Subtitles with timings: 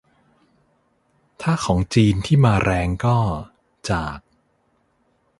[1.41, 3.17] ถ้าของจีนที่มาแรงก็
[3.89, 4.17] จาก